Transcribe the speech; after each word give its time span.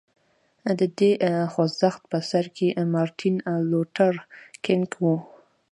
د 0.79 0.81
دې 0.97 1.11
خوځښت 1.51 2.01
په 2.11 2.19
سر 2.29 2.45
کې 2.55 2.67
مارټین 2.93 3.35
لوټر 3.71 4.13
کینګ 4.63 4.89
و. 5.03 5.05